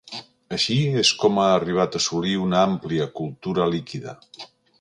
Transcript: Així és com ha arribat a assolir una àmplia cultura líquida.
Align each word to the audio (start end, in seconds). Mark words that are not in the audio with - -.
Així 0.55 0.77
és 1.01 1.11
com 1.25 1.37
ha 1.43 1.45
arribat 1.59 1.97
a 1.99 2.03
assolir 2.05 2.33
una 2.47 2.65
àmplia 2.71 3.09
cultura 3.21 3.73
líquida. 3.77 4.19